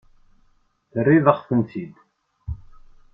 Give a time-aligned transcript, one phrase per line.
[0.91, 1.95] Terriḍ-aɣ-tent-id.